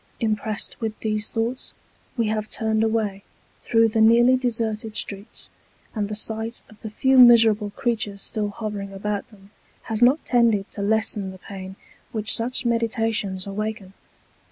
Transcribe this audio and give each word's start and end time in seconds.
Impressed 0.19 0.81
with 0.81 0.99
these 1.01 1.29
thoughts, 1.31 1.75
we 2.17 2.25
have 2.25 2.49
turned 2.49 2.83
away, 2.83 3.21
through 3.63 3.87
the 3.87 4.01
nearly 4.01 4.35
deserted 4.35 4.95
streets; 4.95 5.51
and 5.93 6.09
the 6.09 6.15
sight 6.15 6.63
of 6.71 6.81
the 6.81 6.89
few 6.89 7.19
miserable 7.19 7.69
creatures 7.75 8.19
still 8.19 8.49
hovering 8.49 8.91
about 8.91 9.29
them, 9.29 9.51
has 9.83 10.01
not 10.01 10.25
tended 10.25 10.67
to 10.71 10.81
lessen 10.81 11.29
the 11.29 11.37
pain 11.37 11.75
which 12.13 12.35
such 12.35 12.65
meditations 12.65 13.45
awaken. 13.45 13.93